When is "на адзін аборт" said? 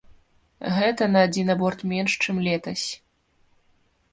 1.11-1.85